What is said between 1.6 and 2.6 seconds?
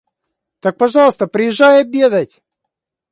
обедать.